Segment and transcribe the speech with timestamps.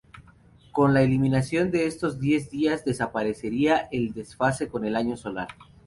[0.71, 5.49] Con la eliminación de estos diez días desaparecía el desfase con el año solar.